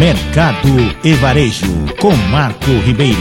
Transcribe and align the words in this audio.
Mercado 0.00 0.66
e 1.04 1.12
Varejo, 1.12 1.66
com 2.00 2.16
Marco 2.30 2.70
Ribeiro. 2.86 3.18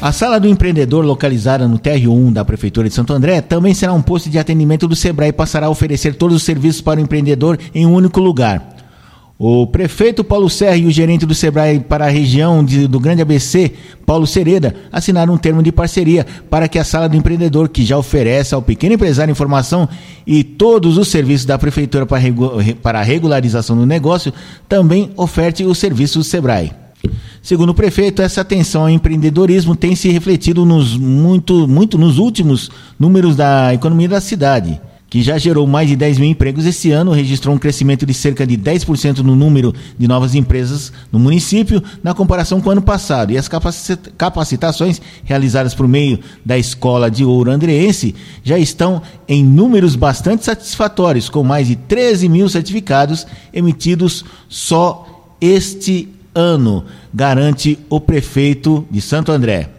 A 0.00 0.12
sala 0.12 0.40
do 0.40 0.48
empreendedor, 0.48 1.04
localizada 1.04 1.68
no 1.68 1.78
TR1 1.78 2.32
da 2.32 2.42
Prefeitura 2.42 2.88
de 2.88 2.94
Santo 2.94 3.12
André, 3.12 3.42
também 3.42 3.74
será 3.74 3.92
um 3.92 4.00
posto 4.00 4.30
de 4.30 4.38
atendimento 4.38 4.88
do 4.88 4.96
Sebrae 4.96 5.28
e 5.28 5.32
passará 5.32 5.66
a 5.66 5.70
oferecer 5.70 6.14
todos 6.14 6.36
os 6.38 6.42
serviços 6.42 6.80
para 6.80 6.98
o 6.98 7.02
empreendedor 7.02 7.58
em 7.74 7.84
um 7.84 7.92
único 7.92 8.18
lugar. 8.18 8.75
O 9.38 9.66
prefeito 9.66 10.24
Paulo 10.24 10.48
Serra 10.48 10.78
e 10.78 10.86
o 10.86 10.90
gerente 10.90 11.26
do 11.26 11.34
Sebrae 11.34 11.78
para 11.78 12.06
a 12.06 12.10
região 12.10 12.64
de, 12.64 12.86
do 12.88 12.98
Grande 12.98 13.20
ABC, 13.20 13.70
Paulo 14.06 14.26
Sereda, 14.26 14.74
assinaram 14.90 15.34
um 15.34 15.38
termo 15.38 15.62
de 15.62 15.70
parceria 15.70 16.26
para 16.48 16.66
que 16.68 16.78
a 16.78 16.84
sala 16.84 17.06
do 17.06 17.16
empreendedor, 17.16 17.68
que 17.68 17.84
já 17.84 17.98
oferece 17.98 18.54
ao 18.54 18.62
pequeno 18.62 18.94
empresário 18.94 19.30
informação 19.30 19.86
e 20.26 20.42
todos 20.42 20.96
os 20.96 21.08
serviços 21.08 21.44
da 21.44 21.58
prefeitura 21.58 22.06
para, 22.06 22.22
para 22.82 23.00
a 23.00 23.02
regularização 23.02 23.76
do 23.76 23.84
negócio, 23.84 24.32
também 24.66 25.10
oferte 25.18 25.64
os 25.64 25.76
serviços 25.76 26.16
do 26.16 26.24
Sebrae. 26.24 26.72
Segundo 27.42 27.70
o 27.70 27.74
prefeito, 27.74 28.22
essa 28.22 28.40
atenção 28.40 28.82
ao 28.82 28.90
empreendedorismo 28.90 29.76
tem 29.76 29.94
se 29.94 30.08
refletido 30.08 30.64
nos, 30.64 30.96
muito, 30.96 31.68
muito 31.68 31.98
nos 31.98 32.16
últimos 32.16 32.70
números 32.98 33.36
da 33.36 33.74
economia 33.74 34.08
da 34.08 34.20
cidade 34.20 34.80
que 35.08 35.22
já 35.22 35.38
gerou 35.38 35.66
mais 35.66 35.88
de 35.88 35.94
10 35.94 36.18
mil 36.18 36.30
empregos 36.30 36.66
esse 36.66 36.90
ano, 36.90 37.12
registrou 37.12 37.54
um 37.54 37.58
crescimento 37.58 38.04
de 38.04 38.12
cerca 38.12 38.46
de 38.46 38.56
10% 38.56 39.18
no 39.18 39.36
número 39.36 39.72
de 39.96 40.08
novas 40.08 40.34
empresas 40.34 40.92
no 41.12 41.18
município, 41.18 41.82
na 42.02 42.12
comparação 42.12 42.60
com 42.60 42.68
o 42.68 42.72
ano 42.72 42.82
passado. 42.82 43.32
E 43.32 43.38
as 43.38 43.48
capacitações 44.16 45.00
realizadas 45.24 45.74
por 45.74 45.86
meio 45.86 46.18
da 46.44 46.58
Escola 46.58 47.10
de 47.10 47.24
Ouro 47.24 47.50
Andreense 47.50 48.14
já 48.42 48.58
estão 48.58 49.00
em 49.28 49.44
números 49.44 49.94
bastante 49.94 50.44
satisfatórios, 50.44 51.28
com 51.28 51.44
mais 51.44 51.68
de 51.68 51.76
13 51.76 52.28
mil 52.28 52.48
certificados 52.48 53.26
emitidos 53.52 54.24
só 54.48 55.06
este 55.40 56.08
ano, 56.34 56.84
garante 57.14 57.78
o 57.88 58.00
prefeito 58.00 58.86
de 58.90 59.00
Santo 59.00 59.30
André. 59.30 59.75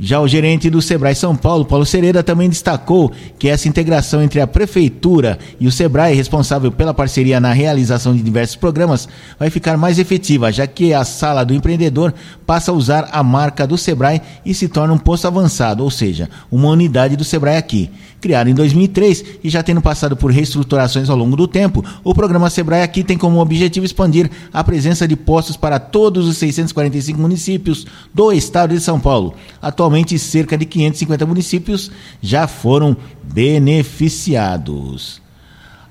Já 0.00 0.20
o 0.20 0.28
gerente 0.28 0.70
do 0.70 0.80
Sebrae 0.80 1.12
São 1.12 1.34
Paulo, 1.34 1.64
Paulo 1.64 1.84
Cereira, 1.84 2.22
também 2.22 2.48
destacou 2.48 3.10
que 3.36 3.48
essa 3.48 3.66
integração 3.66 4.22
entre 4.22 4.40
a 4.40 4.46
prefeitura 4.46 5.36
e 5.58 5.66
o 5.66 5.72
Sebrae, 5.72 6.14
responsável 6.14 6.70
pela 6.70 6.94
parceria 6.94 7.40
na 7.40 7.52
realização 7.52 8.14
de 8.14 8.22
diversos 8.22 8.54
programas, 8.54 9.08
vai 9.40 9.50
ficar 9.50 9.76
mais 9.76 9.98
efetiva, 9.98 10.52
já 10.52 10.68
que 10.68 10.94
a 10.94 11.02
sala 11.02 11.42
do 11.42 11.52
empreendedor 11.52 12.14
passa 12.46 12.70
a 12.70 12.74
usar 12.74 13.08
a 13.10 13.24
marca 13.24 13.66
do 13.66 13.76
Sebrae 13.76 14.22
e 14.46 14.54
se 14.54 14.68
torna 14.68 14.94
um 14.94 14.98
posto 14.98 15.26
avançado, 15.26 15.82
ou 15.82 15.90
seja, 15.90 16.30
uma 16.48 16.68
unidade 16.68 17.16
do 17.16 17.24
Sebrae 17.24 17.56
aqui. 17.56 17.90
Criado 18.20 18.50
em 18.50 18.54
2003 18.54 19.24
e 19.44 19.48
já 19.48 19.62
tendo 19.62 19.80
passado 19.80 20.16
por 20.16 20.32
reestruturações 20.32 21.08
ao 21.08 21.16
longo 21.16 21.36
do 21.36 21.46
tempo, 21.46 21.84
o 22.02 22.12
programa 22.12 22.50
Sebrae 22.50 22.82
aqui 22.82 23.04
tem 23.04 23.16
como 23.16 23.40
objetivo 23.40 23.86
expandir 23.86 24.28
a 24.52 24.64
presença 24.64 25.06
de 25.06 25.14
postos 25.14 25.56
para 25.56 25.78
todos 25.78 26.26
os 26.26 26.36
645 26.36 27.20
municípios 27.20 27.86
do 28.12 28.32
estado 28.32 28.74
de 28.74 28.80
São 28.80 28.98
Paulo. 28.98 29.34
Atualmente, 29.62 29.87
cerca 30.18 30.56
de 30.56 30.64
550 30.64 31.26
municípios 31.26 31.90
já 32.20 32.46
foram 32.46 32.96
beneficiados. 33.22 35.20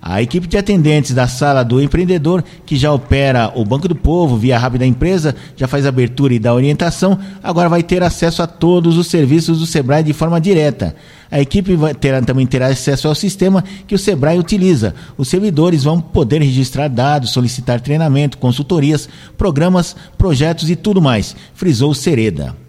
A 0.10 0.22
equipe 0.22 0.48
de 0.48 0.58
atendentes 0.58 1.14
da 1.14 1.28
sala 1.28 1.64
do 1.64 1.82
empreendedor, 1.82 2.44
que 2.66 2.78
já 2.78 2.94
opera 2.94 3.52
o 3.56 3.66
Banco 3.66 3.90
do 3.90 3.96
Povo 3.96 4.38
via 4.38 4.58
rápida 4.58 4.86
empresa, 4.86 5.36
já 5.56 5.68
faz 5.68 5.86
abertura 5.86 6.34
e 6.34 6.40
dá 6.40 6.54
orientação, 6.54 7.20
agora 7.44 7.68
vai 7.68 7.84
ter 7.84 8.02
acesso 8.04 8.42
a 8.42 8.48
todos 8.48 8.98
os 8.98 9.08
serviços 9.08 9.60
do 9.60 9.66
Sebrae 9.66 10.04
de 10.04 10.14
forma 10.14 10.40
direta. 10.40 10.96
A 11.30 11.42
equipe 11.42 11.76
vai 11.76 11.94
ter, 11.94 12.24
também 12.24 12.48
terá 12.48 12.68
acesso 12.68 13.08
ao 13.08 13.16
sistema 13.16 13.64
que 13.86 13.96
o 13.96 14.00
Sebrae 14.00 14.40
utiliza. 14.40 14.96
Os 15.18 15.28
servidores 15.28 15.84
vão 15.84 16.00
poder 16.00 16.42
registrar 16.42 16.88
dados, 16.88 17.32
solicitar 17.32 17.82
treinamento, 17.82 18.38
consultorias, 18.38 19.10
programas, 19.38 19.96
projetos 20.18 20.70
e 20.70 20.76
tudo 20.76 21.02
mais, 21.02 21.36
frisou 21.54 21.94
Sereda. 21.94 22.67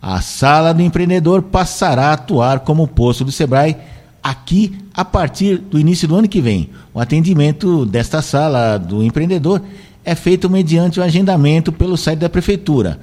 A 0.00 0.20
sala 0.20 0.72
do 0.72 0.82
empreendedor 0.82 1.42
passará 1.42 2.06
a 2.06 2.12
atuar 2.14 2.60
como 2.60 2.88
posto 2.88 3.24
do 3.24 3.32
Sebrae 3.32 3.76
aqui 4.22 4.78
a 4.94 5.04
partir 5.04 5.58
do 5.58 5.78
início 5.78 6.08
do 6.08 6.16
ano 6.16 6.28
que 6.28 6.40
vem. 6.40 6.70
O 6.94 7.00
atendimento 7.00 7.84
desta 7.84 8.22
sala 8.22 8.78
do 8.78 9.02
empreendedor 9.02 9.60
é 10.04 10.14
feito 10.14 10.48
mediante 10.48 10.98
o 10.98 11.02
um 11.02 11.06
agendamento 11.06 11.70
pelo 11.70 11.96
site 11.96 12.20
da 12.20 12.28
prefeitura 12.28 12.98